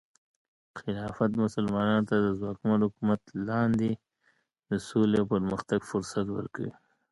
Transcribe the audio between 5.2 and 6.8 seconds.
پرمختګ فرصت ورکوي.